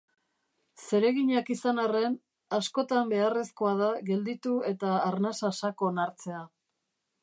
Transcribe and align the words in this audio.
Zereginak 0.85 1.51
izan 1.55 1.81
arren, 1.83 2.17
askotan 2.59 3.13
beharrezkoa 3.13 3.77
da 3.85 3.93
gelditu 4.11 4.59
eta 4.75 4.99
arnasa 5.13 5.57
sakon 5.63 6.07
hartzea. 6.07 6.47